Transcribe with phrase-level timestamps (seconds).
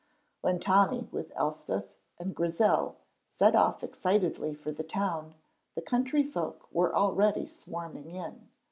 [0.41, 2.95] When Tommy, with Elspeth and Grizel,
[3.37, 5.35] set off excitedly for the town,
[5.75, 8.49] the country folk were already swarming in.